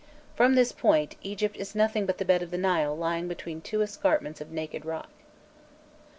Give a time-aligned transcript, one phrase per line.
[0.35, 3.83] From this point, Egypt is nothing but the bed of the Nile lying between two
[3.83, 5.11] escarpments of naked rock.